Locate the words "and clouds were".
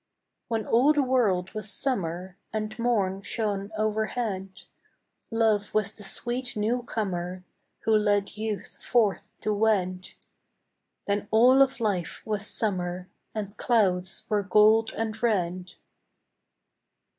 13.35-14.41